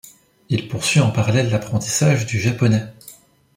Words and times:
Il 0.49 0.67
poursuit 0.67 0.99
en 0.99 1.11
parallèle 1.11 1.51
l’apprentissage 1.51 2.25
du 2.25 2.39
japonais. 2.39 2.85